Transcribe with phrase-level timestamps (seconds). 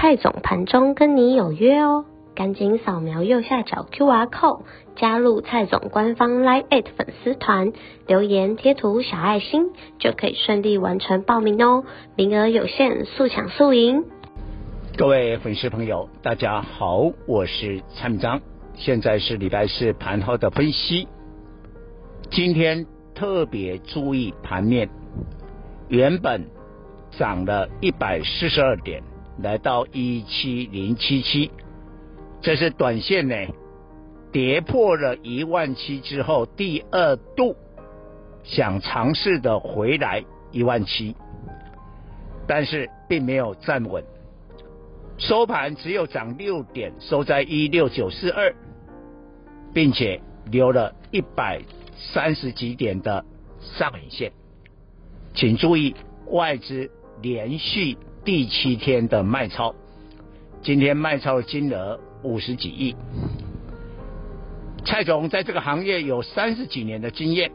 [0.00, 4.62] 蔡总盘中跟你有约哦，赶紧扫描右下角 QR code
[4.96, 7.74] 加入蔡总官方 Line@ 粉丝团，
[8.06, 9.66] 留言贴图小爱心
[9.98, 11.84] 就可以顺利完成报名哦，
[12.16, 14.06] 名额有限，速抢速赢。
[14.96, 18.40] 各位粉丝朋友，大家好，我是蔡明章，
[18.76, 21.08] 现在是礼拜四盘后的分析。
[22.30, 24.88] 今天特别注意盘面，
[25.88, 26.46] 原本
[27.18, 29.02] 涨了一百四十二点。
[29.42, 31.50] 来到一七零七七，
[32.42, 33.34] 这是短线呢，
[34.32, 37.56] 跌破了一万七之后，第二度
[38.44, 41.14] 想尝试的回来一万七，
[42.46, 44.04] 但是并没有站稳，
[45.16, 48.54] 收盘只有涨六点，收在一六九四二，
[49.72, 51.62] 并且留了一百
[51.96, 53.24] 三十几点的
[53.60, 54.32] 上影线，
[55.34, 55.94] 请注意
[56.26, 56.90] 外资
[57.22, 57.96] 连续。
[58.22, 59.74] 第七天的卖超，
[60.62, 62.94] 今天卖超的金额五十几亿。
[64.84, 67.50] 蔡总在这个行业有三十几年的经验，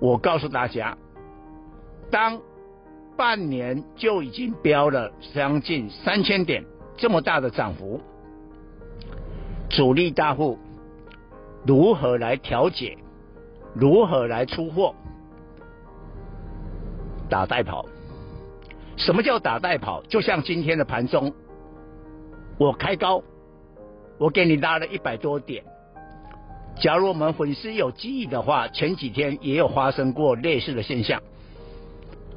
[0.00, 0.96] 我告诉大家，
[2.10, 2.40] 当
[3.18, 6.64] 半年就已经飙了将近三千点
[6.96, 8.00] 这么大的涨幅，
[9.68, 10.58] 主力大户
[11.66, 12.96] 如何来调节，
[13.74, 14.94] 如何来出货，
[17.28, 17.84] 打带跑。
[19.00, 20.02] 什么叫打带跑？
[20.02, 21.32] 就像今天的盘中，
[22.58, 23.22] 我开高，
[24.18, 25.64] 我给你拉了一百多点。
[26.82, 31.22] 假如我们粉丝有记忆的话，前几天也有发生过类似的现象。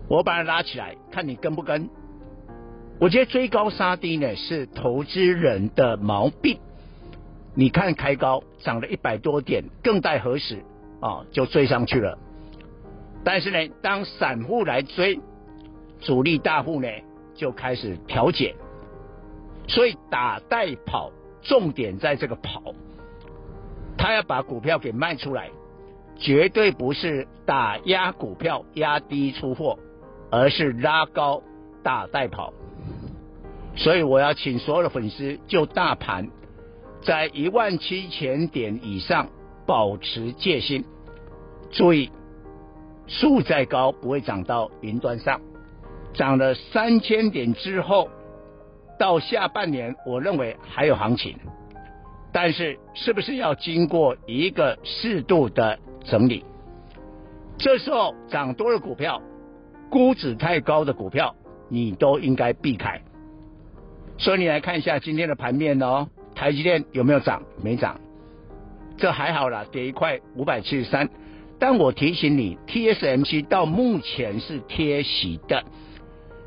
[0.08, 1.90] 我把它拉起来，看你跟不跟。
[2.98, 6.58] 我觉得追高杀低呢是投资人的毛病。
[7.56, 10.64] 你看开高涨了一百多点，更待何时
[11.02, 11.26] 啊？
[11.34, 12.18] 就追上去了。
[13.26, 15.20] 但是呢，当散户来追。
[16.04, 16.88] 主力大户呢
[17.34, 18.56] 就开始调节，
[19.68, 22.62] 所以打带跑，重点在这个跑，
[23.98, 25.50] 他要把股票给卖出来，
[26.18, 29.80] 绝对不是打压股票压低出货，
[30.30, 31.42] 而是拉高
[31.82, 32.54] 打带跑。
[33.76, 36.30] 所以我要请所有的粉丝，就大盘
[37.02, 39.30] 在一万七千点以上
[39.66, 40.86] 保持戒心，
[41.72, 42.12] 注意
[43.08, 45.42] 树再高不会长到云端上。
[46.14, 48.10] 涨了三千点之后，
[49.00, 51.36] 到下半年，我认为还有行情，
[52.32, 56.46] 但是是不是要经过一个适度的整理？
[57.58, 59.22] 这时候涨多的股票，
[59.90, 61.36] 估值太高的股票，
[61.70, 63.02] 你都应该避开。
[64.18, 67.42] 所以你来看一下今天的盘面哦，台积电有没有涨？
[67.64, 68.00] 没涨，
[68.98, 71.10] 这还好啦，跌一块五百七十三。
[71.60, 75.64] 但我提醒你，TSMC 到目前是贴息的。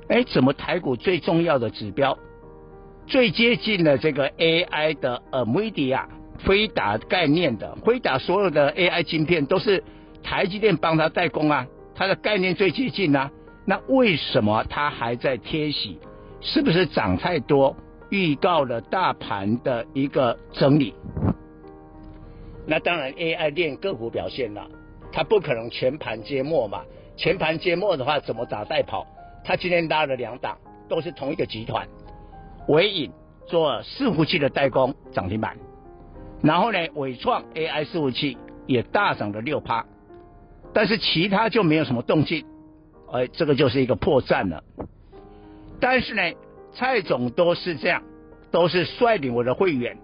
[0.08, 2.16] 哎，怎么台股最重要的指标，
[3.06, 6.04] 最接近的这个 AI 的 NVIDIA
[6.38, 9.82] 飞达概念的飞达所有的 AI 晶片都是
[10.22, 13.30] 台积电帮他代工啊，它的概念最接近啊。
[13.64, 15.98] 那为什么它还在贴息？
[16.40, 17.76] 是不是涨太多，
[18.10, 20.94] 预告了大盘的一个整理？
[22.64, 24.68] 那当然 AI 链个股表现了，
[25.10, 26.82] 它不可能全盘皆末嘛，
[27.16, 29.04] 全盘皆末的话，怎么打带跑？
[29.46, 30.58] 他今天拉了两档，
[30.88, 31.86] 都是同一个集团，
[32.66, 33.12] 纬颖
[33.46, 35.56] 做伺服器的代工涨停板，
[36.42, 38.36] 然后呢，伟创 AI 伺服器
[38.66, 39.86] 也大涨了六趴，
[40.72, 42.44] 但是其他就没有什么动静，
[43.12, 44.64] 哎，这个就是一个破绽了。
[45.78, 46.22] 但是呢，
[46.74, 48.02] 蔡总都是这样，
[48.50, 49.96] 都是率领我的会员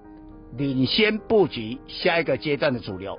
[0.56, 3.18] 领先布局下一个阶段的主流。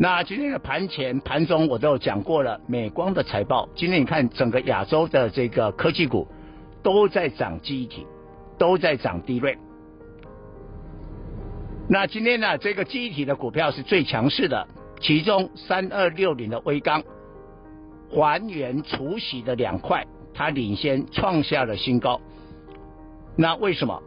[0.00, 3.68] 那今天的盘前、盘中我都讲过了，美光的财报。
[3.74, 6.28] 今天你看整个亚洲的这个科技股
[6.84, 8.06] 都在涨记忆体，
[8.56, 9.58] 都在涨 DRAM。
[11.88, 14.68] 那今天呢，这个记忆体的股票是最强势的，
[15.00, 17.02] 其中三二六零的威刚
[18.08, 22.20] 还原除息的两块，它领先创下了新高。
[23.34, 24.00] 那为什么？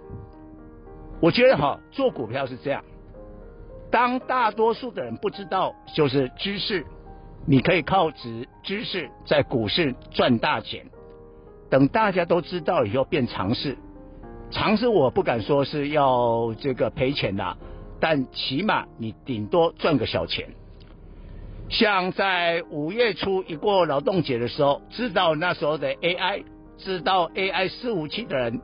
[1.19, 2.81] 我觉得哈，做股票是这样。
[3.91, 6.85] 当大多数的人不知道，就是知识，
[7.45, 10.85] 你可以靠知知识在股市赚大钱。
[11.69, 13.77] 等大家都知道以后变常识，
[14.49, 17.57] 长势我不敢说是要这个赔钱的，
[17.99, 20.49] 但起码你顶多赚个小钱。
[21.69, 26.43] 像在五月初一过劳动节的时候，知道那时候的 AI，
[26.77, 28.61] 知道 AI 伺服器的人，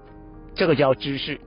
[0.54, 1.40] 这个叫知识。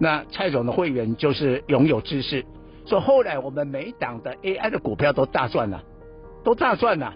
[0.00, 2.44] 那蔡总的会员就是拥有知识，
[2.86, 5.82] 所以后来我们每档的 AI 的股票都大赚了，
[6.44, 7.12] 都大赚了，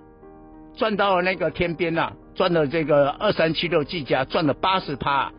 [0.76, 5.32] 赚到了那个天边呐，赚了这个二三七六技嘉赚了八十趴，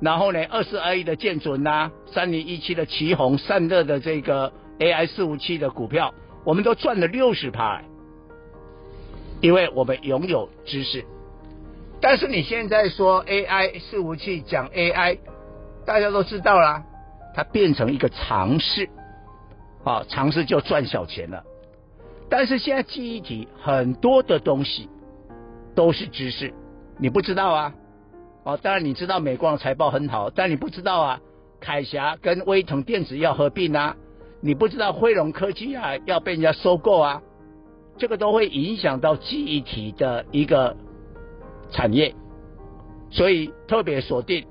[0.00, 6.12] 然后呢，二四二一的建准呐，三零一七的奇宏散热的这个 AI 伺服器的股票。
[6.44, 7.80] 我们都赚了六十趴，
[9.40, 11.04] 因为我们拥有知识。
[12.00, 15.18] 但是你现在说 AI 伺服器讲 AI，
[15.86, 16.82] 大家都知道啦，
[17.32, 18.88] 它变成一个常识，
[19.84, 21.42] 啊，尝试就赚小钱了。
[22.28, 24.88] 但是现在记忆体很多的东西
[25.74, 26.52] 都是知识，
[26.98, 27.74] 你不知道啊？
[28.44, 31.20] 哦，当然你知道美光财报很好，但你不知道啊，
[31.60, 33.96] 凯霞跟威腾电子要合并啊。
[34.40, 37.22] 你不知道辉龙科技啊要被人家收购啊，
[37.96, 40.76] 这个都会影响到记忆体的一个
[41.70, 42.14] 产业，
[43.10, 44.44] 所以特别锁定，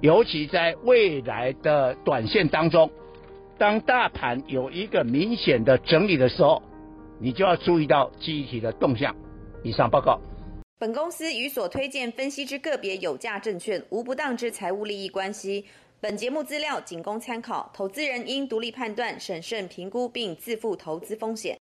[0.00, 2.90] 尤其在未来的短线当中，
[3.58, 6.62] 当大盘有一个明显的整理的时候，
[7.20, 9.14] 你就要注意到记忆体的动向。
[9.62, 10.20] 以上报告。
[10.78, 15.64] 本公司与所推荐分析之个别有价证券无不当之财务利益关系。
[16.00, 21.56] 本节目资料仅供参考，投资人应独立判断、审慎评估并自负投资风险。